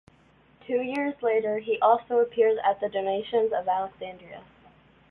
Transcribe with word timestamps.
Two 0.65 0.81
years 0.81 1.13
later 1.21 1.59
he 1.59 1.79
also 1.79 2.17
appears 2.21 2.57
at 2.65 2.79
the 2.79 2.89
Donations 2.89 3.53
of 3.53 3.67
Alexandria. 3.67 4.43